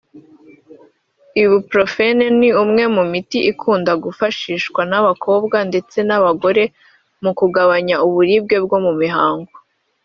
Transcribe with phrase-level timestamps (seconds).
[1.43, 6.63] Ibuprofene ni umwe mu miti ikunda kwifashishwa n'abakobwa ndetse n'abagore
[7.23, 9.53] mu kugabanya uburibwe bwo mu mihango